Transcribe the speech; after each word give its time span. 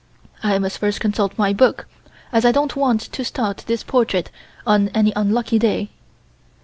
I 0.41 0.57
must 0.57 0.79
first 0.79 0.99
consult 0.99 1.37
my 1.37 1.53
book, 1.53 1.85
as 2.31 2.43
I 2.43 2.51
don't 2.51 2.75
want 2.75 3.01
to 3.01 3.23
start 3.23 3.65
this 3.67 3.83
portrait 3.83 4.31
on 4.65 4.87
an 4.95 5.13
unlucky 5.15 5.59
day." 5.59 5.91